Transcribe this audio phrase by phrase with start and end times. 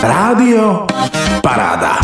[0.00, 0.88] Rádio
[1.44, 2.00] Paráda.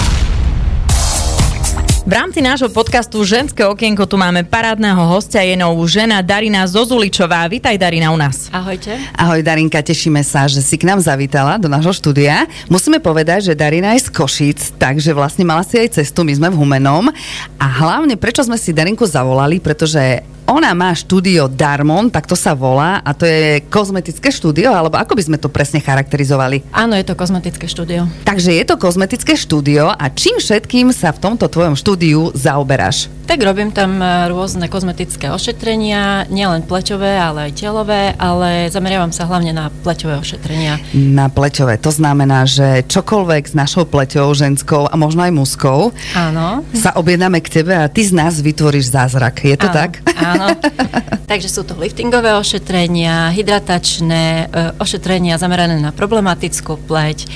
[2.04, 7.48] V rámci nášho podcastu Ženské okienko tu máme parádneho hostia, je novú žena Darina Zozuličová.
[7.48, 8.52] Vítaj Darina u nás.
[8.52, 9.00] Ahojte.
[9.16, 12.44] Ahoj Darinka, tešíme sa, že si k nám zavítala do nášho štúdia.
[12.68, 16.48] Musíme povedať, že Darina je z Košic, takže vlastne mala si aj cestu, my sme
[16.52, 17.08] v Humenom.
[17.56, 22.54] A hlavne, prečo sme si Darinku zavolali, pretože ona má štúdio Darmon, tak to sa
[22.54, 26.62] volá, a to je kozmetické štúdio, alebo ako by sme to presne charakterizovali?
[26.70, 28.06] Áno, je to kozmetické štúdio.
[28.22, 33.10] Takže je to kozmetické štúdio a čím všetkým sa v tomto tvojom štúdiu zaoberáš?
[33.26, 39.26] Tak robím tam e, rôzne kozmetické ošetrenia, nielen pleťové, ale aj telové, ale zameriavam sa
[39.26, 40.78] hlavne na pleťové ošetrenia.
[40.94, 46.62] Na pleťové, to znamená, že čokoľvek s našou pleťou, ženskou a možno aj mužskou, Áno.
[46.70, 49.42] sa objednáme k tebe a ty z nás vytvoríš zázrak.
[49.42, 49.90] Je to áno, tak?
[50.14, 50.35] Áno.
[51.30, 57.28] Takže sú to liftingové ošetrenia, hydratačné, e, ošetrenia zamerané na problematickú pleť, e,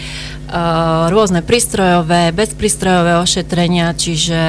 [1.10, 4.40] rôzne prístrojové, bezprístrojové ošetrenia, čiže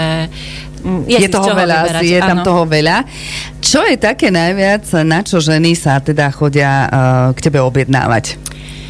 [0.86, 2.46] mm, je, je toho veľa, vyberať, je tam áno.
[2.46, 2.98] toho veľa.
[3.62, 6.90] Čo je také najviac, na čo ženy sa teda chodia uh,
[7.32, 8.36] k tebe objednávať?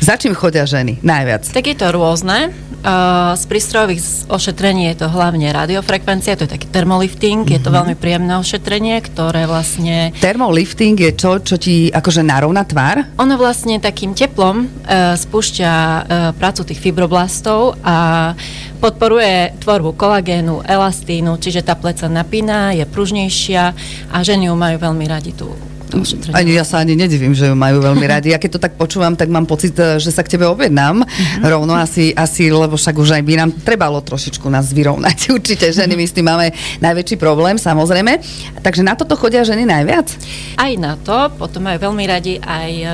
[0.02, 1.46] Za čím chodia ženy najviac?
[1.54, 2.50] Tak je to rôzne.
[2.82, 7.56] Uh, z prístrojových ošetrení je to hlavne radiofrekvencia, to je taký termolifting, mm-hmm.
[7.56, 13.06] je to veľmi príjemné ošetrenie, ktoré vlastne Thermolifting je čo, čo ti akože narovná tvár?
[13.22, 16.02] ono vlastne takým teplom uh, spúšťa uh,
[16.34, 18.34] prácu tých fibroblastov a
[18.82, 23.64] podporuje tvorbu kolagénu, elastínu, čiže tá pleca napína, je pružnejšia
[24.10, 25.54] a ženy ju majú veľmi radi tú
[25.92, 26.36] to ošetrenie.
[26.40, 28.32] Ani ja sa ani nedivím, že ju majú veľmi radi.
[28.32, 31.04] Ja keď to tak počúvam, tak mám pocit, eh, že sa k tebe objednám.
[31.04, 31.44] Mhm.
[31.44, 35.18] Rovno asi, asi, lebo však už aj by nám trebalo trošičku nás vyrovnať.
[35.38, 38.24] Určite ženy, my s tým máme najväčší problém, samozrejme.
[38.64, 40.08] Takže na toto chodia ženy najviac?
[40.56, 42.88] Aj na to, potom majú veľmi radi aj e,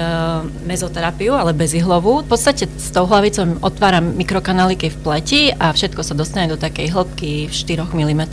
[0.65, 2.23] mezoterapiu, ale bezihlovú.
[2.23, 6.87] V podstate s tou hlavicou otváram mikrokanáliky v pleti a všetko sa dostane do takej
[6.89, 8.23] hĺbky 4 mm.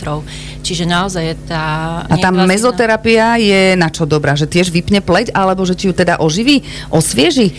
[0.63, 1.65] Čiže naozaj je tá...
[2.07, 4.39] A tá mezoterapia je na čo dobrá?
[4.39, 6.63] Že tiež vypne pleť, alebo že ti ju teda oživí,
[6.95, 7.51] osvieži?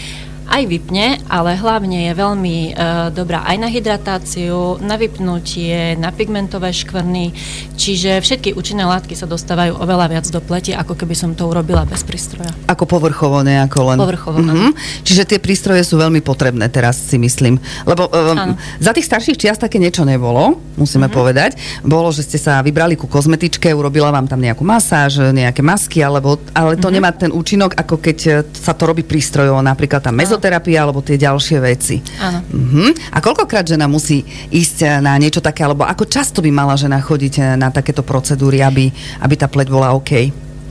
[0.46, 2.72] Aj vypne, ale hlavne je veľmi e,
[3.12, 7.34] dobrá aj na hydratáciu, na vypnutie, na pigmentové škvrny,
[7.76, 11.84] čiže všetky účinné látky sa dostávajú oveľa viac do pleti, ako keby som to urobila
[11.84, 12.54] bez prístroja.
[12.70, 13.98] Ako povrchovo nejako len.
[13.98, 14.72] Povrchovo, áno.
[15.02, 17.58] Čiže tie prístroje sú veľmi potrebné teraz, si myslím.
[17.86, 18.54] Lebo um, Áno.
[18.80, 21.58] za tých starších čiast také niečo nebolo, musíme povedať.
[21.86, 26.42] Bolo, že ste sa vybrali ku kozmetičke, urobila vám tam nejakú masáž, nejaké masky, alebo,
[26.54, 30.84] ale to nemá ten účinok, ako keď e, sa to robí prístrojovo, napríklad tá mezoterapia
[30.84, 32.04] alebo tie ďalšie veci.
[32.20, 32.44] Áno.
[32.52, 33.16] Mhm.
[33.16, 37.34] A koľkokrát žena musí ísť na niečo také, alebo ako často by mala žena chodiť
[37.40, 38.92] e, na takéto procedúry, aby,
[39.24, 40.12] aby tá pleť bola OK?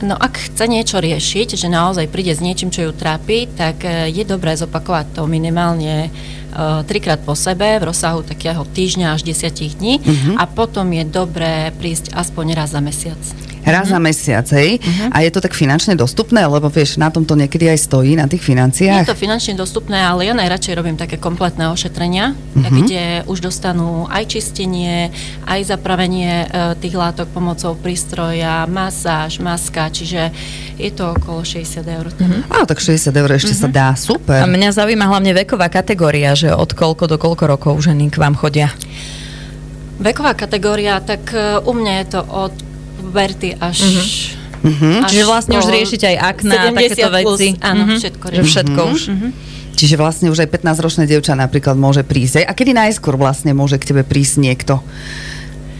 [0.05, 4.13] No ak chce niečo riešiť, že naozaj príde s niečím, čo ju trápi, tak e,
[4.13, 6.13] je dobré zopakovať to minimálne
[6.87, 10.39] trikrát po sebe v rozsahu takého týždňa až desiatich dní Mhm.
[10.39, 13.19] a potom je dobré prísť aspoň raz za mesiac.
[13.65, 14.77] Raz za mesiac, hej?
[15.09, 18.29] A je to tak finančne dostupné, lebo vieš, na tom to niekedy aj stojí, na
[18.29, 19.09] tých Je financiách.
[19.09, 25.09] to finančne dostupné, ale ja najradšej robím také kompletné ošetrenia, kde už dostanú aj čistenie,
[25.49, 30.29] aj zapravenie e, tých látok pomocou prístroja, masáž, maska, čiže
[30.77, 32.05] je to okolo 60 eur.
[32.53, 34.43] Á, tak 60 eur ešte sa dá, super.
[34.43, 38.37] A mňa zaujíma hlavne veková kategória, že od koľko do koľko rokov ženy k vám
[38.37, 38.69] chodia.
[39.95, 42.53] Veková kategória, tak e, u mňa je to od
[43.15, 43.79] puberty až...
[44.59, 45.07] Mhm.
[45.07, 47.49] až Čiže vlastne už po riešiť aj akná, 70 takéto plus, veci.
[47.63, 47.95] Áno, Mhm.
[47.95, 48.51] všetko Že riešim.
[48.51, 49.01] všetko už.
[49.75, 52.43] Čiže vlastne už aj 15-ročné dievča napríklad môže prísť.
[52.43, 54.79] A kedy najskôr vlastne môže k tebe prísť niekto?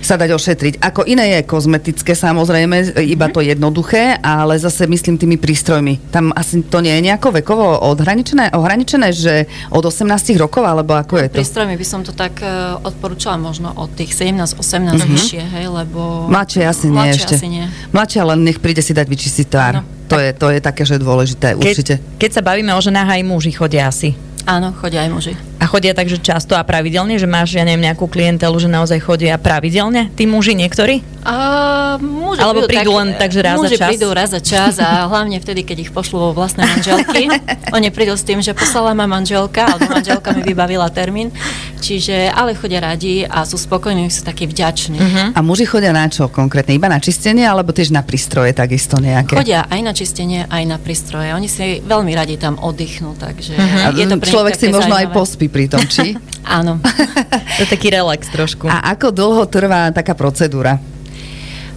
[0.05, 0.73] Sa dať ošetriť.
[0.79, 6.13] Ako iné je kozmetické samozrejme, iba to jednoduché, ale zase myslím tými prístrojmi.
[6.13, 11.25] Tam asi to nie je nejako vekovo odhraničené, ohraničené, že od 18 rokov, alebo ako
[11.25, 11.37] je to?
[11.41, 16.29] Prístrojmi by som to tak uh, odporúčala možno od tých 17-18 vyššie, hej, lebo...
[16.29, 17.35] Mladšie asi nie Mladšie ešte.
[17.41, 17.65] asi nie.
[17.89, 19.73] Mladšie, len nech príde si dať vyčistiť tvár.
[19.81, 19.95] Áno.
[20.05, 21.97] To je, to je také, že dôležité, určite.
[21.97, 24.13] Keď, keď sa bavíme o ženách, aj muži chodia asi.
[24.45, 25.33] Áno, chodia aj muži.
[25.55, 29.39] A chodia takže často a pravidelne, že máš, ja neviem, nejakú klientelu, že naozaj chodia
[29.39, 30.99] pravidelne, tí muži niektorí?
[31.25, 33.89] A, muži Alebo prídu len tak, že raz za muži čas?
[33.89, 37.31] prídu raz za čas a hlavne vtedy, keď ich pošlú vo vlastné manželky.
[37.73, 41.33] Oni prídu s tým, že poslala ma manželka, alebo manželka mi vybavila termín.
[41.81, 44.97] Čiže, ale chodia radi a sú spokojní, sú takí vďační.
[44.97, 45.23] Mhm.
[45.33, 46.73] A muži chodia na čo konkrétne?
[46.77, 49.37] Iba na čistenie, alebo tiež na prístroje takisto nejaké?
[49.37, 51.33] Chodia aj na čistenie, aj na prístroje.
[51.33, 55.17] Oni si veľmi radi tam oddychnú, takže A je to človek si možno aj zaujímavé.
[55.45, 56.17] Pospí pri tom, či?
[56.57, 56.81] Áno.
[56.81, 58.65] To je taký relax trošku.
[58.69, 60.81] A ako dlho trvá taká procedúra?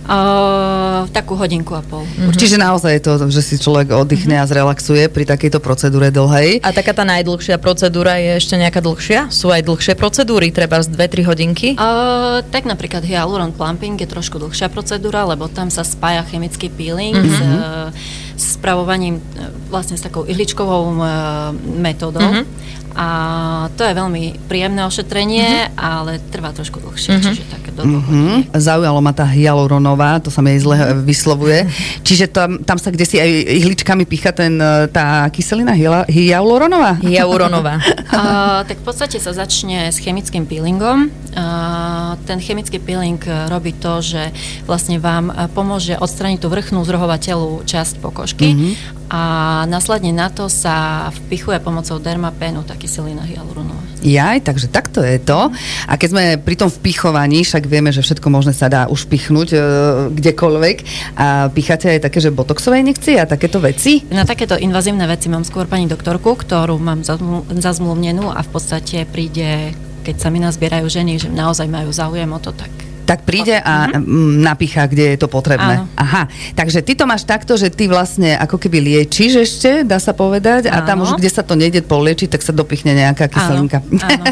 [0.08, 2.00] Uh, takú hodinku a pol.
[2.00, 2.32] Mm-hmm.
[2.32, 4.48] Čiže naozaj je to, že si človek oddychne mm-hmm.
[4.48, 6.64] a zrelaxuje pri takejto procedúre dlhej.
[6.64, 9.28] A taká tá najdlhšia procedúra je ešte nejaká dlhšia?
[9.28, 11.68] Sú aj dlhšie procedúry, treba z 2-3 hodinky?
[11.76, 17.12] Uh, tak napríklad hyaluron plumping je trošku dlhšia procedúra, lebo tam sa spája chemický peeling
[17.12, 17.92] mm-hmm.
[18.32, 19.20] s, s spravovaním
[19.68, 22.24] vlastne s takou ihličkovou uh, metódou.
[22.24, 23.08] Mm-hmm a
[23.76, 25.78] to je veľmi príjemné ošetrenie, uh-huh.
[25.78, 27.24] ale trvá trošku dlhšie, uh-huh.
[27.24, 28.42] čiže také do uh-huh.
[28.56, 31.02] Zaujalo ma tá hyaluronová, to sa mi aj zle uh-huh.
[31.04, 31.68] vyslovuje.
[32.02, 33.30] Čiže tam, tam sa kde si aj
[33.62, 35.76] ihličkami pícha ten, e, tá kyselina
[36.08, 36.98] hyaluronová?
[36.98, 37.78] Hyaluronová.
[37.78, 41.12] uh, tak v podstate sa začne s chemickým peelingom.
[41.38, 44.34] Uh, ten chemický peeling robí to, že
[44.66, 49.20] vlastne vám pomôže odstraniť tú vrchnú zrohovateľú časť pokožky uh-huh a
[49.64, 53.80] následne na to sa vpichuje pomocou dermapénu tá kyselina hyaluronová.
[54.04, 55.48] Jaj, takže takto je to.
[55.88, 59.48] A keď sme pri tom vpichovaní, však vieme, že všetko možné sa dá už pichnúť
[59.50, 59.58] e,
[60.12, 60.76] kdekoľvek.
[61.16, 64.04] A picháte aj také, že botoxové injekcie a takéto veci?
[64.12, 67.00] Na takéto invazívne veci mám skôr pani doktorku, ktorú mám
[67.48, 69.72] zazmluvnenú a v podstate príde,
[70.04, 72.70] keď sa mi nazbierajú ženy, že naozaj majú záujem o to, tak
[73.08, 74.04] tak príde a uh-huh.
[74.44, 75.80] napícha, kde je to potrebné.
[75.80, 75.88] Áno.
[75.96, 80.12] Aha, takže ty to máš takto, že ty vlastne ako keby liečíš ešte, dá sa
[80.12, 80.76] povedať, Áno.
[80.76, 83.80] a tam už, kde sa to nejde poliečiť, tak sa dopichne nejaká kyselinka.
[83.80, 84.04] Áno.
[84.04, 84.24] Áno.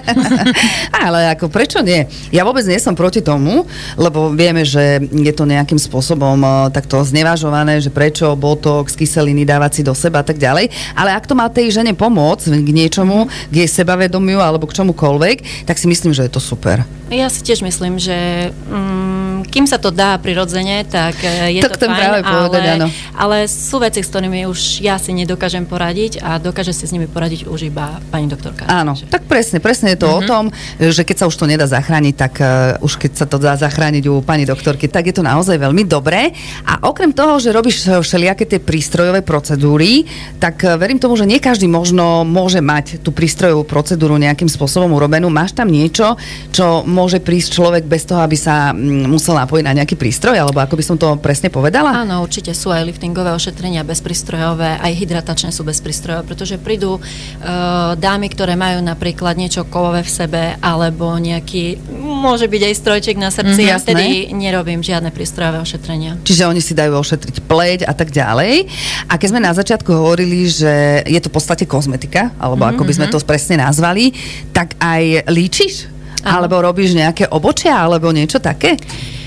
[1.08, 2.04] Ale ako prečo nie?
[2.28, 3.64] Ja vôbec nie som proti tomu,
[3.96, 9.80] lebo vieme, že je to nejakým spôsobom e, takto znevažované, že prečo botox, kyseliny dávať
[9.80, 10.68] si do seba a tak ďalej.
[10.92, 15.64] Ale ak to má tej žene pomôcť k niečomu, k jej sebavedomiu alebo k čomukoľvek,
[15.64, 16.84] tak si myslím, že je to super.
[17.06, 21.76] Ja si tiež myslím, že mm, kým sa to dá prirodzene, tak e, je tak
[21.76, 22.86] to fajn, práve povedať, ale, áno.
[23.16, 27.10] ale sú veci, s ktorými už ja si nedokážem poradiť a dokáže si s nimi
[27.10, 28.68] poradiť už iba pani doktorka.
[28.70, 29.10] Áno, že...
[29.10, 30.20] tak presne, presne je to mm-hmm.
[30.20, 30.28] o mhm.
[30.30, 30.44] tom,
[30.78, 34.04] že keď sa už to nedá zachrániť, tak uh, už keď sa to dá zachrániť
[34.08, 36.30] u pani doktorky, tak je to naozaj veľmi dobré.
[36.64, 40.06] A okrem toho, že robíš všelijaké tie prístrojové procedúry,
[40.38, 44.92] tak uh, verím tomu, že nie každý možno môže mať tú prístrojovú procedúru nejakým spôsobom
[44.94, 45.28] urobenú.
[45.32, 46.14] Máš tam niečo,
[46.52, 50.62] čo môže prísť človek bez toho, aby sa mm, musel napojiť na nejaký prístroj, alebo
[50.62, 52.06] ako by som to presne povedala?
[52.06, 58.30] Áno, určite sú aj liftingové ošetrenia bezprístrojové, aj hydratačné sú bezprístrojové, pretože prídu uh, dámy,
[58.30, 63.66] ktoré majú napríklad niečo kovové v sebe, alebo nejaký, môže byť aj strojček na srdci,
[63.66, 66.22] mm, a vtedy nerobím žiadne prístrojové ošetrenia.
[66.22, 68.70] Čiže oni si dajú ošetriť pleť a tak ďalej.
[69.10, 72.78] A keď sme na začiatku hovorili, že je to v podstate kozmetika, alebo mm-hmm.
[72.78, 73.12] ako by sme mhm.
[73.18, 74.14] to presne nazvali,
[74.54, 75.98] tak aj líčiš?
[76.26, 78.74] Alebo robíš nejaké obočia, alebo niečo také?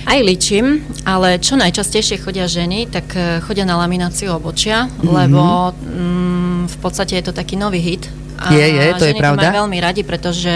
[0.08, 5.10] Aj ličím, ale čo najčastejšie chodia ženy, tak eh, chodia na lamináciu obočia, mm-hmm.
[5.10, 5.44] lebo
[5.76, 8.08] mm, v podstate je to taký nový hit.
[8.40, 9.52] A je, je, to je pravda.
[9.52, 10.56] To veľmi radi, pretože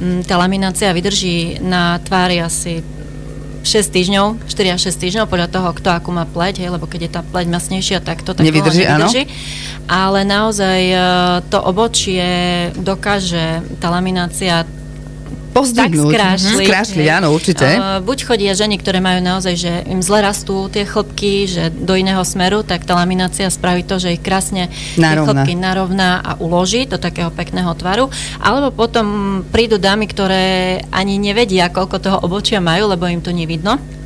[0.00, 2.80] mm, tá laminácia vydrží na tvári asi
[3.68, 7.00] 6 týždňov, 4 až 6 týždňov, podľa toho, kto akú má pleť, hej, lebo keď
[7.04, 9.22] je tá pleť masnejšia, tak to tak nevydrží, nevydrží.
[9.84, 11.00] Ale naozaj eh,
[11.52, 12.28] to obočie
[12.80, 14.64] dokáže, tá laminácia
[15.58, 16.12] Pozdvihnúť.
[16.12, 16.68] Tak skrášliť.
[16.68, 17.66] Skrášliť, áno, určite.
[17.66, 21.98] Uh, buď chodia ženy, ktoré majú naozaj, že im zle rastú tie chlopky, že do
[21.98, 25.10] iného smeru, tak tá laminácia spraví to, že ich krásne narovná.
[25.10, 28.06] tie chlopky narovná a uloží do takého pekného tvaru.
[28.38, 30.46] Alebo potom prídu dámy, ktoré
[30.94, 33.97] ani nevedia, koľko toho obočia majú, lebo im to nevidno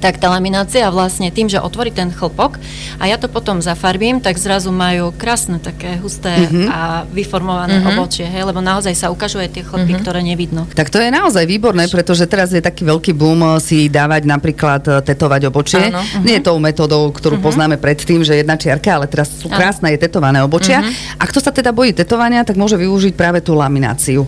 [0.00, 2.56] tak tá laminácia vlastne tým, že otvorí ten chlpok
[2.96, 6.66] a ja to potom zafarbím, tak zrazu majú krásne také husté mm-hmm.
[6.72, 6.80] a
[7.12, 7.92] vyformované mm-hmm.
[7.94, 10.02] obočie, hej, lebo naozaj sa ukážuje tie chlpy, mm-hmm.
[10.02, 10.64] ktoré nevidno.
[10.72, 14.90] Tak to je naozaj výborné, pretože teraz je taký veľký boom si dávať napríklad e,
[15.04, 15.92] tetovať obočie.
[15.92, 16.00] Áno.
[16.00, 16.24] Mm-hmm.
[16.24, 17.46] Nie je tou metodou, ktorú mm-hmm.
[17.46, 20.80] poznáme predtým, že jedna čiarka, ale teraz sú krásne je tetované obočia.
[20.80, 21.20] Mm-hmm.
[21.20, 24.24] A kto sa teda bojí tetovania, tak môže využiť práve tú lamináciu.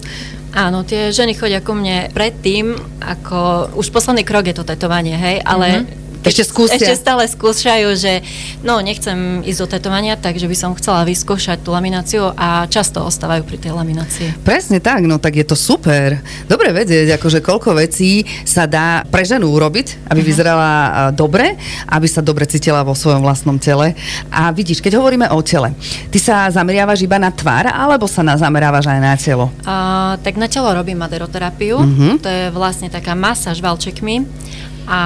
[0.52, 5.40] Áno, tie ženy chodia ku mne predtým, ako už posledný krok je to tetovanie, hej,
[5.40, 6.79] ale mm-hmm ešte skúsia.
[6.79, 8.23] Ešte stále skúšajú, že
[8.62, 13.43] no, nechcem ísť do tetovania, takže by som chcela vyskúšať tú lamináciu a často ostávajú
[13.43, 14.47] pri tej laminácii.
[14.47, 16.23] Presne tak, no tak je to super.
[16.47, 20.31] Dobre vedieť, akože koľko vecí sa dá pre ženu urobiť, aby uh-huh.
[20.31, 20.71] vyzerala
[21.11, 21.59] dobre,
[21.91, 23.99] aby sa dobre cítila vo svojom vlastnom tele.
[24.31, 25.75] A vidíš, keď hovoríme o tele,
[26.14, 29.50] ty sa zameriavaš iba na tvár, alebo sa na, zamerávaš aj na telo?
[29.67, 31.76] Uh, tak na telo robím maderoterapiu.
[31.83, 32.14] Uh-huh.
[32.23, 34.23] To je vlastne taká masáž valčekmi
[34.87, 35.01] a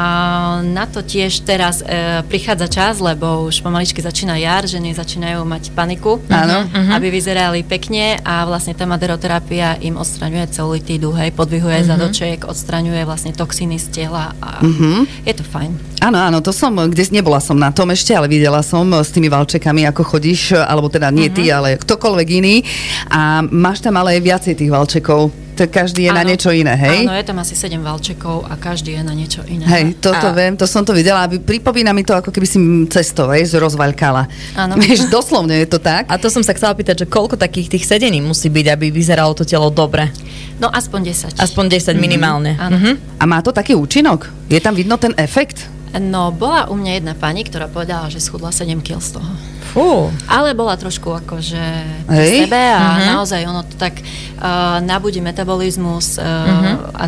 [0.65, 5.73] na to tiež teraz e, prichádza čas, lebo už pomaličky začína jar, ženy začínajú mať
[5.77, 6.65] paniku, Áno.
[6.67, 6.97] Uh-huh.
[6.97, 11.91] aby vyzerali pekne a vlastne tá maderoterapia im odstraňuje celulitídu, hej, podvihuje uh-huh.
[11.95, 15.05] zadoček, odstraňuje vlastne toxiny z tela a uh-huh.
[15.25, 15.73] je to fajn.
[16.05, 19.33] Áno, áno, to som, kde nebola som na tom ešte, ale videla som s tými
[19.33, 21.37] valčekami, ako chodíš, alebo teda nie uh-huh.
[21.37, 22.61] ty, ale ktokoľvek iný.
[23.09, 25.46] A máš tam ale aj viacej tých valčekov.
[25.57, 26.29] To každý je na Áno.
[26.29, 27.09] niečo iné, hej?
[27.09, 29.65] Áno, je tam asi 7 valčekov a každý je na niečo iné.
[29.65, 31.25] Hej, toto A- viem, to som to videla.
[31.25, 32.61] aby- Pripomína mi to, ako keby si
[32.93, 34.29] cestou, hej, rozvaľkala.
[34.53, 34.77] Áno.
[34.85, 36.05] Vieš, doslovne je to tak.
[36.13, 39.33] A to som sa chcela pýtať, že koľko takých tých sedení musí byť, aby vyzeralo
[39.33, 40.13] to telo dobre?
[40.61, 41.01] No aspoň
[41.33, 41.41] 10.
[41.41, 42.53] Aspoň 10 minimálne.
[42.61, 42.77] Áno.
[42.77, 42.93] Mhm.
[43.17, 44.29] A má to taký účinok?
[44.53, 45.73] Je tam vidno ten efekt?
[45.97, 49.31] No, bola u mňa jedna pani, ktorá povedala, že schudla 7 kg z toho.
[49.77, 50.09] Fú.
[50.27, 51.65] Ale bola trošku akože
[52.03, 52.09] Hej.
[52.09, 53.07] pri sebe a Mhm.
[53.13, 56.73] naozaj ono to tak uh, nabudí metabolizmus uh, Mhm.
[56.95, 57.05] a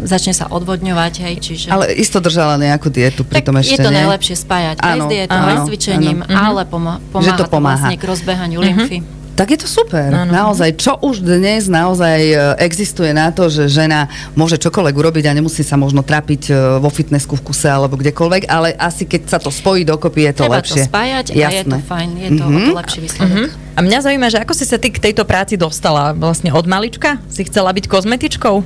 [0.00, 1.66] začne sa odvodňovať, hej, čiže...
[1.68, 4.00] Ale isto držala nejakú dietu tak pritom ešte, je to nie?
[4.00, 6.30] najlepšie spájať aj Áno, s dietou, áno, aj s cvičením, áno.
[6.30, 6.40] Mhm.
[6.42, 7.76] ale pomá- pomáha Že to to, pomáha.
[7.78, 8.98] vlastne k rozbehaniu lymfy.
[9.40, 10.12] Tak je to super.
[10.12, 10.28] Áno.
[10.28, 14.04] Naozaj, čo už dnes naozaj e, existuje na to, že žena
[14.36, 18.44] môže čokoľvek urobiť a nemusí sa možno trapiť e, vo fitnessku v kuse alebo kdekoľvek,
[18.44, 20.84] ale asi keď sa to spojí dokopy, je to Treba lepšie.
[20.84, 22.52] to spájať a je to fajn, je to Mhm.
[22.52, 23.32] o to lepší výsledok.
[23.32, 23.44] Mhm.
[23.48, 26.12] A mňa zaujíma, že ako si sa ty k tejto práci dostala?
[26.12, 27.16] Vlastne od malička?
[27.32, 28.56] Si chcela byť kozmetičkou?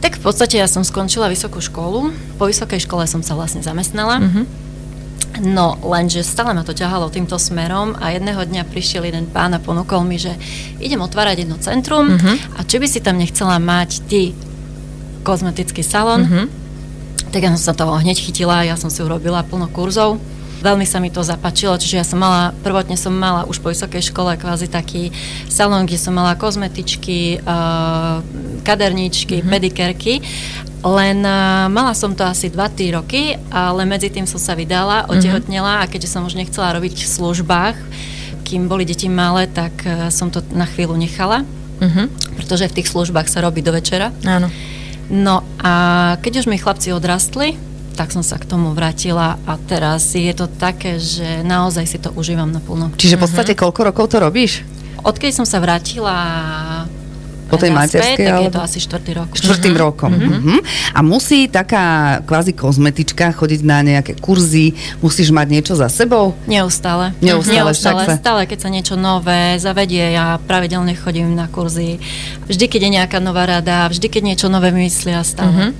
[0.00, 4.24] Tak v podstate ja som skončila vysokú školu, po vysokej škole som sa vlastne zamestnala.
[4.24, 4.67] Mhm.
[5.38, 9.62] No, lenže stále ma to ťahalo týmto smerom a jedného dňa prišiel jeden pán a
[9.62, 10.34] ponúkol mi, že
[10.82, 12.58] idem otvárať jedno centrum Mhm.
[12.58, 14.34] a či by si tam nechcela mať ty
[15.22, 16.42] kozmetický salon, Mhm.
[17.30, 20.18] tak ja som sa toho hneď chytila, ja som si urobila plno kurzov.
[20.58, 24.10] Veľmi sa mi to zapáčilo, čiže ja som mala, prvotne som mala už po vysokej
[24.10, 25.14] škole kvázi taký
[25.46, 28.18] salón, kde som mala kozmetičky, uh,
[28.66, 29.52] kaderníčky, mm-hmm.
[29.54, 30.18] pedikérky,
[30.78, 35.82] len uh, mala som to asi 2-3 roky, ale medzi tým som sa vydala, otehotnela
[35.82, 37.76] a keďže som už nechcela robiť v službách,
[38.46, 41.42] kým boli deti malé, tak uh, som to na chvíľu nechala,
[41.78, 42.34] Mhm.
[42.34, 44.10] pretože v tých službách sa robí do večera.
[44.26, 44.50] Áno.
[45.08, 45.72] No a
[46.18, 47.54] keď už mi chlapci odrastli,
[47.94, 52.10] tak som sa k tomu vrátila a teraz je to také, že naozaj si to
[52.14, 52.90] užívam naplno.
[52.98, 54.66] Čiže v podstate koľko rokov to robíš?
[55.06, 56.18] Odkedy som sa vrátila
[57.48, 59.28] Po tej materskej, tak je to asi štvrtý rok.
[59.32, 60.12] Štvrtým rokom.
[60.12, 60.60] Mhm.
[60.92, 66.36] A musí taká kvázi kozmetička chodiť na nejaké kurzy, musíš mať niečo za sebou?
[66.44, 67.16] Neustále.
[67.18, 68.04] Neustále, však Neustále.
[68.04, 71.96] sa- Stále, keď sa niečo nové zavedie, ja pravidelne chodím na kurzy.
[72.44, 75.72] Vždy, keď je nejaká nová rada, vždy, keď niečo nové vymyslia, stále.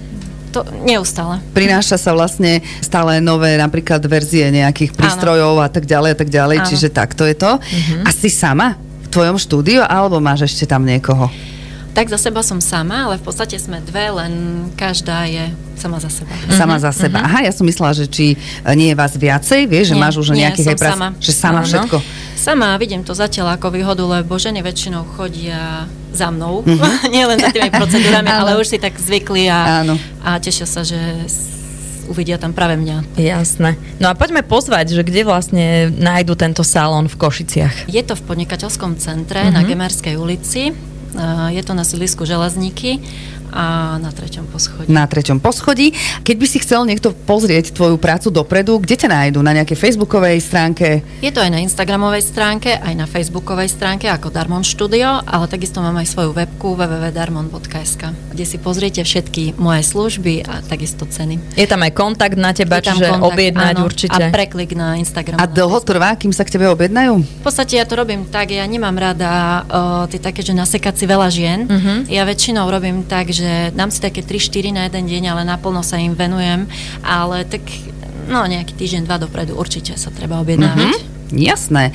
[0.49, 1.45] To neustále.
[1.53, 6.57] Prináša sa vlastne stále nové napríklad verzie nejakých prístrojov a tak ďalej a tak ďalej,
[6.65, 6.69] Áno.
[6.73, 7.61] čiže takto je to.
[8.01, 11.29] A si sama v tvojom štúdiu alebo máš ešte tam niekoho?
[11.99, 14.33] Tak za seba som sama, ale v podstate sme dve, len
[14.73, 16.31] každá je sama za seba.
[16.49, 17.19] Sama za seba.
[17.21, 18.37] Aha, ja som myslela, že či e,
[18.73, 21.09] nie je vás viacej, vieš, že Nie, máš už nie, nejakých som aj sama.
[21.19, 21.67] že sama Áno.
[21.67, 21.97] všetko.
[22.37, 26.87] Sama vidím to zatiaľ ako výhodu, lebo ženy väčšinou chodia za mnou, Mhm.
[27.15, 29.99] nie len za tými procedúrami, ale už si tak zvykli a, Áno.
[30.21, 30.99] a tešia sa, že
[32.07, 33.19] uvidia tam práve mňa.
[33.19, 33.77] Jasné.
[33.99, 37.85] No a poďme pozvať, že kde vlastne nájdu tento salón v Košiciach.
[37.85, 39.53] Je to v podnikateľskom centre Mhm.
[39.53, 40.73] na Gemerskej ulici,
[41.49, 42.99] je to na sídlisku Železníky
[43.53, 44.89] a na treťom poschodí.
[44.89, 45.93] Na treťom poschodí.
[46.25, 49.39] Keď by si chcel niekto pozrieť tvoju prácu dopredu, kde ťa nájdu?
[49.45, 51.03] Na nejakej facebookovej stránke?
[51.21, 55.81] Je to aj na Instagramovej stránke, aj na Facebookovej stránke ako Darmon Studio, ale takisto
[55.81, 58.03] mám aj svoju webku www.darmon.sk,
[58.33, 61.59] kde si pozriete všetky moje služby a takisto ceny.
[61.59, 64.23] Je tam aj kontakt na teba, Je čiže kontakt, objednať áno, určite.
[64.23, 65.41] A preklik na Instagram.
[65.41, 67.19] A dlho trvá, kým sa k tebe objednajú?
[67.21, 69.31] V podstate ja to robím tak, ja nemám rada
[69.65, 71.59] uh, tie také, že nasekať si veľa žien.
[71.67, 71.93] Mhm.
[72.13, 75.97] Ja väčšinou robím tak, že dám si také 3-4 na jeden deň, ale naplno sa
[75.97, 76.67] im venujem.
[77.01, 77.63] Ale tak,
[78.27, 80.99] no nejaký týždeň, dva dopredu určite sa treba objednávať.
[80.99, 81.17] Mhm.
[81.29, 81.93] Jasné.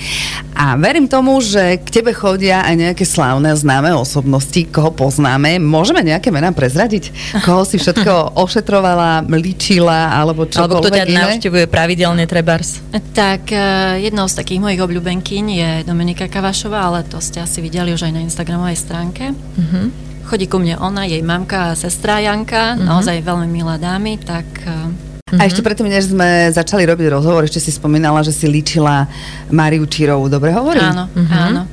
[0.54, 5.58] A verím tomu, že k tebe chodia aj nejaké slávne známe osobnosti, koho poznáme.
[5.58, 7.10] Môžeme nejaké mená prezradiť?
[7.42, 8.14] Koho si všetko
[8.46, 11.18] ošetrovala, ličila, alebo čo Alebo kto ťa iné?
[11.18, 12.78] navštevuje pravidelne, trebárs.
[13.18, 17.90] Tak eh, jednou z takých mojich obľúbenkyň je Dominika Kavašová, ale to ste asi videli
[17.90, 19.34] už aj na Instagramovej stránke.
[19.34, 20.13] Mhm.
[20.24, 25.38] Chodí ku mne ona, jej mamka a sestra Janka, naozaj veľmi milé dámy, tak eh,
[25.40, 29.10] A ešte predtým, než sme začali robiť rozhovor, ešte si spomínala, že si líčila
[29.52, 30.30] Mariu Čírovú.
[30.30, 30.86] Dobre hovorím?
[30.86, 31.64] áno, áno.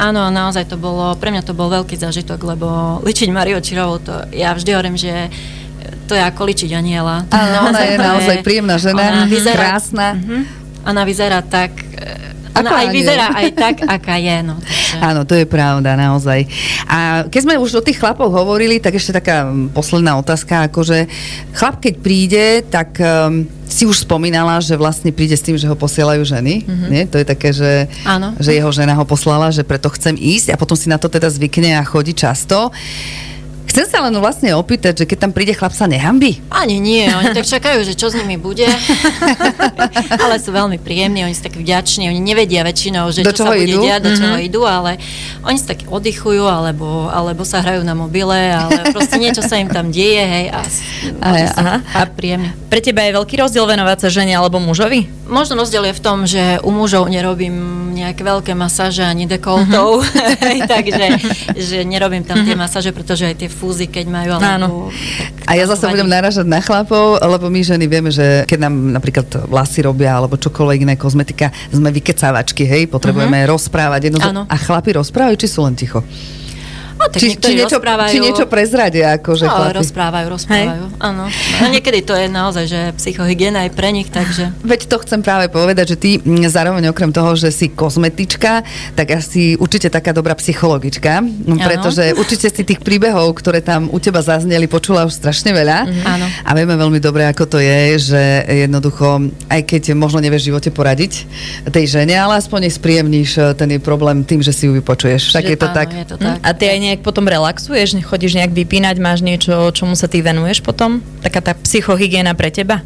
[0.00, 4.14] Áno, naozaj to bolo, pre mňa to bol veľký zážitok, lebo ličiť Mariu Čirovú, to
[4.32, 5.28] ja vždy hovorím, že
[6.10, 7.22] to je ako ličiť aniela.
[7.30, 10.18] Áno, ona je naozaj príjemná žena, ona vyzerá, krásna.
[10.18, 10.38] Mhm.
[10.80, 14.36] Ona vyzerá tak, eh, Ako ona aj vyzerá aj tak, aká je.
[14.42, 14.94] No, takže.
[14.98, 16.50] Áno, to je pravda, naozaj.
[16.90, 21.06] A keď sme už o tých chlapov hovorili, tak ešte taká mm, posledná otázka, akože
[21.54, 25.78] chlap, keď príde, tak um, si už spomínala, že vlastne príde s tým, že ho
[25.78, 26.66] posielajú ženy.
[26.66, 26.90] Mm-hmm.
[26.90, 27.02] Nie?
[27.06, 28.34] To je také, že, Áno.
[28.42, 31.30] že jeho žena ho poslala, že preto chcem ísť a potom si na to teda
[31.30, 32.74] zvykne a chodí často.
[33.70, 36.42] Chcem sa len vlastne opýtať, že keď tam príde chlap, sa nehambí?
[36.50, 38.66] Ani nie, oni tak čakajú, že čo s nimi bude.
[40.18, 43.52] ale sú veľmi príjemní, oni sú tak vďační, oni nevedia väčšinou, že Do čo sa
[43.52, 43.78] bude idú?
[43.80, 44.42] diať, do čoho Mhm.
[44.42, 44.98] idú, ale
[45.40, 49.68] oni sa tak oddychujú, alebo, alebo sa hrajú na mobile, ale proste niečo sa im
[49.68, 50.60] tam deje, hej, a,
[51.22, 51.76] A- aha.
[51.86, 52.50] fakt príjemní.
[52.66, 55.06] Pre teba je veľký rozdiel venovať sa žene alebo mužovi?
[55.26, 57.54] Možno rozdiel je v tom, že u mužov nerobím
[57.92, 60.66] nejaké veľké masáže ani dekoltov, Mhm.
[60.72, 61.06] takže
[61.54, 64.48] že nerobím tam tie masáže, pretože aj tie fúzy, keď majú, alebo...
[64.48, 64.68] Áno.
[65.44, 69.28] A ja zase budem naražať na chlapov, lebo my ženy vieme, že keď nám napríklad
[69.44, 74.08] vlasy robia alebo čokoľvek iné kozmetika, sme vykecávačky, hej, potrebujeme rozprávať.
[74.08, 76.00] Jedno a chlapi rozprávajú, či sú len ticho?
[77.00, 78.12] No, tak Či, či, niečo, rozprávajú...
[78.12, 79.76] či niečo prezradia, akože no, chlapi?
[79.80, 81.24] rozprávajú, rozprávajú, áno.
[81.32, 84.52] No, niekedy to je naozaj, že psychohygiena aj pre nich, takže...
[84.60, 86.10] Veď to chcem práve povedať, že ty
[86.44, 88.60] zároveň okrem toho, že si kozmetička,
[88.92, 93.96] tak asi určite taká dobrá psychologička, no, pretože určite si tých príbehov, ktoré tam u
[93.96, 95.88] teba zazneli, počula už strašne veľa.
[96.04, 96.26] Áno.
[96.44, 98.22] A vieme veľmi dobre, ako to je, že
[98.68, 101.12] jednoducho, aj keď možno nevieš v živote poradiť
[101.72, 105.32] tej žene, ale aspoň spríjemníš eh, ten jej problém tým, že si ju vypočuješ.
[105.32, 105.88] Tak Že je to áno, tak.
[105.96, 106.36] Je to tak.
[106.44, 110.60] A ty aj nejak potom relaxuješ, chodíš nejak vypínať, máš niečo, čomu sa ty venuješ
[110.60, 110.98] potom?
[111.22, 112.82] Taká tá psychohygiena pre teba?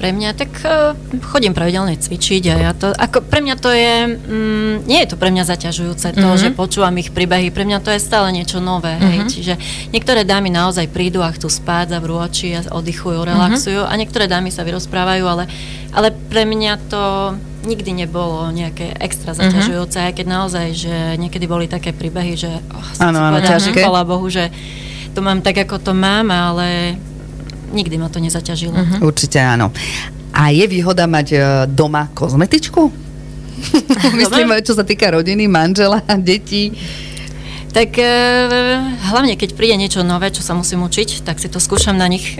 [0.00, 0.96] Pre mňa, tak uh,
[1.28, 5.20] chodím pravidelne cvičiť a ja to, ako pre mňa to je, mm, nie je to
[5.20, 6.40] pre mňa zaťažujúce to, Mhm.
[6.40, 9.28] že počúvam ich príbehy, pre mňa to je stále niečo nové, hej, Mhm.
[9.28, 9.54] čiže
[9.92, 14.48] niektoré dámy naozaj prídu a chcú spať, zavrú oči a oddychujú, relaxujú a niektoré dámy
[14.48, 15.44] sa vyrozprávajú, ale,
[15.92, 17.02] ale pre mňa to
[17.64, 22.86] nikdy nebolo nejaké extra zaťažujúce, aj keď naozaj, že niekedy boli také príbehy, že oh,
[22.96, 23.76] som áno, povedala, ťažké.
[23.76, 24.44] že chvála Bohu, že
[25.12, 26.96] to mám tak, ako to mám, ale
[27.72, 28.76] nikdy ma to nezaťažilo.
[28.76, 28.96] Mhm.
[29.04, 29.70] Určite áno.
[30.30, 33.10] A je výhoda mať eh, doma kozmetičku?
[34.20, 36.72] Myslím, čo sa týka rodiny, manžela, detí.
[37.70, 38.06] Tak e,
[39.14, 42.34] hlavne, keď príde niečo nové, čo sa musím učiť, tak si to skúšam na nich.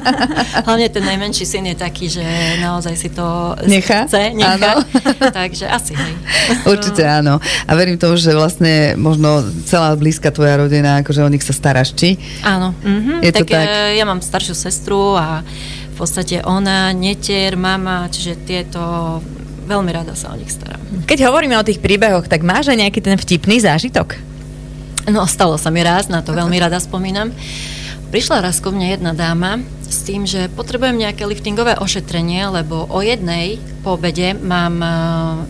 [0.68, 2.24] hlavne ten najmenší syn je taký, že
[2.60, 4.04] naozaj si to Nechá?
[4.04, 4.84] chce, nechá.
[4.84, 4.84] Áno.
[5.40, 6.12] Takže asi hej.
[6.68, 7.40] Určite áno.
[7.64, 11.96] A verím tomu, že vlastne možno celá blízka tvoja rodina, akože o nich sa staráš,
[11.96, 12.20] či?
[12.44, 12.76] Áno.
[12.84, 13.24] Mhm.
[13.24, 13.64] Je to tak, tak?
[13.64, 18.80] e, ja mám staršiu sestru a v podstate ona, netier, mama, čiže tieto
[19.64, 20.78] veľmi rada sa o nich starám.
[21.08, 24.35] Keď hovoríme o tých príbehoch, tak máš aj nejaký ten vtipný zážitok?
[25.06, 27.30] No, stalo sa mi raz, na to veľmi rada spomínam.
[28.10, 32.98] Prišla raz ku mne jedna dáma s tým, že potrebujem nejaké liftingové ošetrenie, lebo o
[33.02, 35.42] jednej po obede mám uh,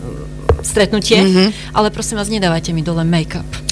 [0.61, 1.73] stretnutie, mm-hmm.
[1.73, 3.66] ale prosím vás, nedávajte mi dole make-up.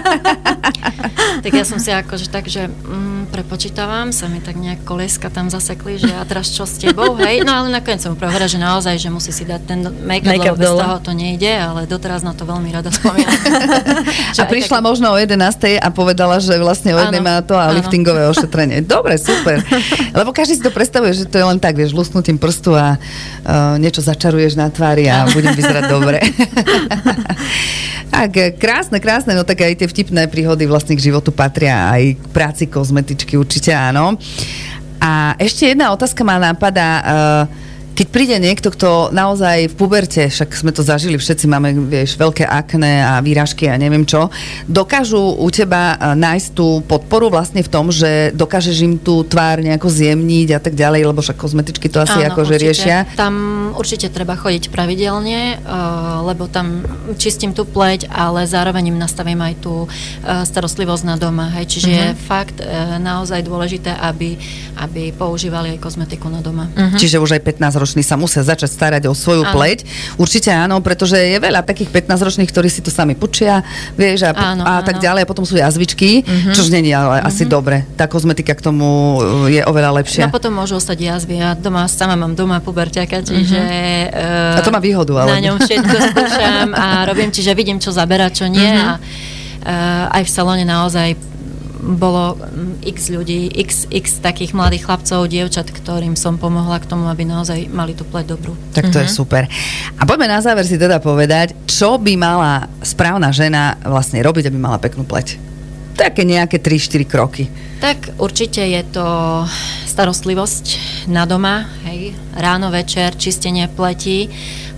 [1.44, 5.48] tak ja som si akože tak, že mm, prepočítavam, sa mi tak nejak kolieska tam
[5.48, 7.46] zasekli, že a teraz čo s tebou, hej?
[7.46, 10.60] No ale nakoniec som povedala, že naozaj, že musí si dať ten make-up, Make-up lebo
[10.60, 10.80] bez dole.
[10.82, 13.30] toho to nejde, ale doteraz na to veľmi rada spomínam.
[14.40, 15.36] A prišla tak- možno o 11.
[15.78, 17.78] a povedala, že vlastne o jednej má to a áno.
[17.78, 18.80] liftingové ošetrenie.
[18.82, 19.60] Dobre, super.
[20.18, 23.76] Lebo každý si to predstavuje, že to je len tak, vieš, lusnutím prstu a uh,
[23.76, 26.18] niečo začaruješ na tvári a budem vyzerať dobre.
[28.20, 32.20] Tak, eh, krásne, krásne, no tak aj tie vtipné príhody vlastne k životu patria aj
[32.20, 34.20] k práci kozmetičky, určite áno.
[35.00, 36.90] A ešte jedna otázka ma napadá.
[37.00, 37.69] Uh,
[38.00, 42.48] keď príde niekto, kto naozaj v puberte, však sme to zažili, všetci máme, vieš, veľké
[42.48, 44.32] akné a výražky a neviem čo,
[44.64, 49.60] dokážu u teba eh, nájsť tú podporu vlastne v tom, že dokážeš im tú tvár
[49.60, 52.64] nejako zjemniť a tak ďalej, lebo však kozmetičky to asi Áno, akože určite.
[52.64, 52.96] riešia.
[53.20, 53.34] Tam
[53.76, 56.80] určite treba chodiť pravidelne, uh, lebo tam
[57.20, 61.52] čistím tú pleť, ale zároveň im nastavím aj tú uh, starostlivosť na doma.
[61.60, 61.76] Hej.
[61.76, 61.96] Čiže Mhm.
[62.00, 62.56] je fakt
[62.96, 64.40] naozaj dôležité, aby,
[64.80, 66.70] aby používali aj kozmetiku na doma.
[66.72, 66.96] Uh-huh.
[66.96, 67.42] Čiže už aj
[67.90, 69.54] 15-roční sa musia začať starať o svoju Áno.
[69.58, 69.82] pleť.
[70.14, 73.66] Určite áno, pretože je veľa takých 15-ročných, ktorí si to sami pučia,
[73.98, 75.04] vieš, a, Áno, a tak áno.
[75.04, 76.54] ďalej, a potom sú jazvičky, uh-huh.
[76.54, 77.82] čož není ale asi dobre.
[77.98, 80.30] Tá kozmetika k tomu uh, je oveľa lepšia.
[80.30, 81.42] No potom môžu ostať jazvy.
[81.42, 83.60] Ja doma sama mám doma puberťaka, čiže...
[84.14, 87.90] Uh, A to má výhodu, ale- Na ňom všetko skúšam a robím, čiže vidím, čo
[87.90, 88.70] zabera, čo nie.
[88.70, 91.18] A uh, aj v salóne naozaj
[91.80, 97.08] bolo mm, x ľudí, x, x takých mladých chlapcov, dievčat, ktorým som pomohla k tomu,
[97.08, 98.52] aby naozaj mali tú pleť dobrú.
[98.76, 99.48] Tak to je super.
[99.96, 104.58] A poďme na záver si teda povedať, čo by mala správna žena vlastne robiť, aby
[104.60, 105.40] mala peknú pleť.
[105.96, 107.44] Také nejaké 3-4 kroky.
[107.80, 109.04] Tak určite je to
[109.88, 110.64] starostlivosť
[111.08, 114.28] na doma, hej, ráno, večer, čistenie pleti.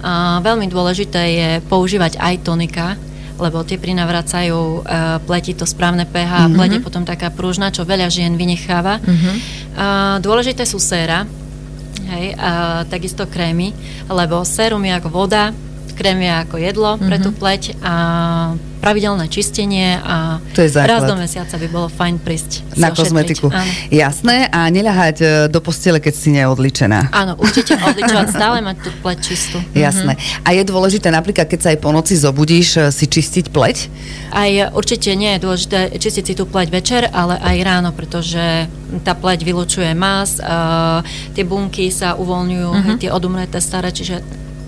[0.03, 2.99] A veľmi dôležité je používať aj tonika,
[3.43, 6.55] lebo tie prinavracajú uh, pleti to správne pH a Mhm.
[6.55, 9.03] pleť je potom taká pružná, čo veľa žien vynecháva.
[9.03, 11.27] Uh, dôležité sú séra,
[12.07, 13.75] hej, a takisto krémy,
[14.07, 15.51] lebo sérum je ako voda,
[15.93, 17.95] krém je ako jedlo pre tú pleť a
[18.83, 20.91] pravidelné čistenie a To je základ.
[20.91, 23.47] raz do mesiaca by bolo fajn prísť Na kozmetiku.
[23.47, 23.71] Áno.
[23.89, 24.51] Jasné.
[24.51, 27.15] A neľahať e, do postele, keď si neodličená.
[27.15, 29.63] Áno, určite odličovať, stále mať tú pleť čistú.
[29.73, 30.19] Jasné.
[30.43, 33.77] A je dôležité napríklad, keď sa aj po noci zobudíš, e, si čistiť pleť?
[34.35, 38.67] Aj určite nie je dôležité čistiť si tú pleť večer, ale aj ráno, pretože
[39.01, 41.01] tá pleť vylučuje mas, uh,
[41.33, 42.81] tie bunky sa uvoľňujú, Mhm.
[42.83, 42.99] uh-huh.
[42.99, 44.21] tie odumreté staré, čiže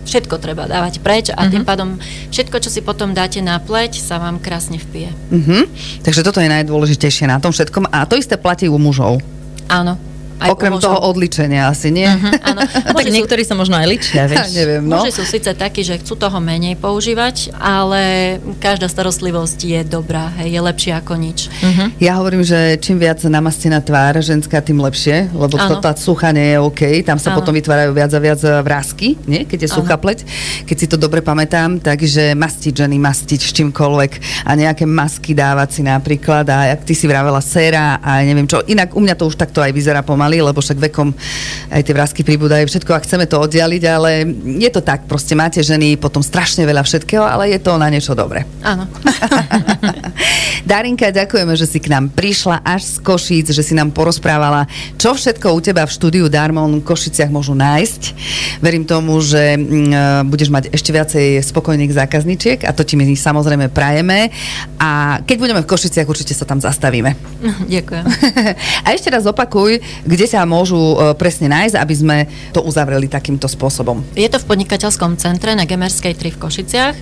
[0.05, 1.51] všetko treba dávať preč a Mhm.
[1.51, 1.88] tým pádom
[2.31, 5.11] všetko, čo si potom dáte na pleť, sa vám krásne vpije.
[5.33, 5.59] Mhm.
[6.05, 7.88] Takže toto je najdôležitejšie na tom všetkom.
[7.88, 9.19] A to isté platí u mužov.
[9.67, 9.97] Áno.
[10.40, 12.07] Aj Okrem toho odličenia asi, nie?
[12.07, 12.61] Áno.
[12.88, 14.51] A tak sú- niektorí sa možno aj ličia, vieš.
[14.53, 15.01] Neviem, no.
[15.01, 20.55] Muži sú síce takí, že chcú toho menej používať, ale každá starostlivosť je dobrá, hej,
[20.55, 21.49] je lepšia ako nič.
[21.62, 21.85] Mhm.
[22.03, 25.83] Ja hovorím, že čím viac namastená tvár ženská, tým lepšie, lebo to Áno.
[25.83, 26.83] tá sucha nie je OK.
[27.05, 27.40] Tam sa Áno.
[27.40, 29.44] potom vytvárajú viac a viac vrásky, nie?
[29.44, 30.03] keď je suchá Áno.
[30.03, 30.25] pleť,
[30.64, 31.79] keď si to dobre pamätám.
[31.79, 34.12] Takže mastiť ženy, mastiť s čímkoľvek
[34.44, 38.64] a nejaké masky dávať si napríklad a jak ty si vravela séra a neviem čo.
[38.64, 41.12] Inak u mňa to už takto aj vyzerá pomaly, lebo však vekom
[41.70, 44.11] aj tie vrásky pribúdajú všetko a chceme to oddialiť, ale
[44.59, 48.16] je to tak, proste máte ženy potom strašne veľa všetkého, ale je to na niečo
[48.16, 48.47] dobre.
[48.64, 48.88] Áno.
[50.70, 54.64] Darinka, ďakujeme, že si k nám prišla až z Košíc, že si nám porozprávala,
[54.97, 58.03] čo všetko u teba v štúdiu Darmon v Košiciach môžu nájsť.
[58.64, 63.68] Verím tomu, že mm, budeš mať ešte viacej spokojných zákazníčiek a to ti my samozrejme
[63.68, 64.33] prajeme.
[64.81, 67.12] A keď budeme v Košiciach, určite sa tam zastavíme.
[67.75, 68.05] Ďakujem.
[68.85, 72.16] a ešte raz opakuj, kde sa môžu e, presne nájsť, aby sme
[72.50, 74.00] to uzavreli takýmto spôsobom.
[74.14, 76.96] Je to v podnikateľskom centre na Gemerskej 3 v Košiciach.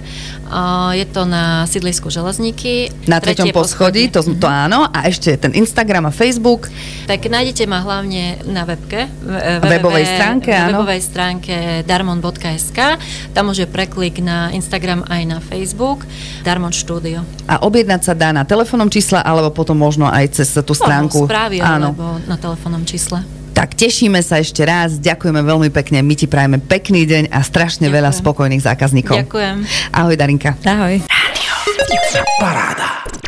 [0.92, 2.92] Je to na sídlisku Železníky.
[3.06, 4.84] Na treťom poschodí, to, to áno.
[4.86, 6.68] A ešte ten Instagram a Facebook.
[7.04, 9.08] Tak nájdete ma hlavne na webke.
[9.08, 10.68] w- Webovej stránke, áno.
[10.78, 12.78] webovej stránke darmon.sk.
[13.32, 16.04] Tam už je preklik na Instagram aj na Facebook.
[16.42, 17.24] Darmon Studio.
[17.44, 21.24] A objednať sa dá na telefónnom čísle, alebo potom možno aj cez tú stránku.
[21.24, 21.90] Možno správy, Áno.
[21.90, 23.01] alebo na telefónnom čísle.
[23.52, 27.86] Tak tešíme sa ešte raz, ďakujeme veľmi pekne, my ti prajeme pekný deň a strašne
[27.86, 27.96] Ďakujem.
[28.00, 29.16] veľa spokojných zákazníkov.
[29.28, 29.56] Ďakujem.
[29.92, 30.56] Ahoj Darinka.
[30.64, 31.04] Ahoj.
[32.40, 33.21] Paráda.